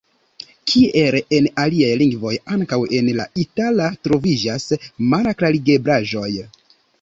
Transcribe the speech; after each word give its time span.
Kiel 0.69 1.17
en 1.39 1.49
aliaj 1.63 1.91
lingvoj, 2.01 2.31
ankaŭ 2.55 2.79
en 3.01 3.11
la 3.19 3.27
itala 3.43 3.91
troviĝas 4.09 4.67
malklarigeblaĵoj. 5.13 6.33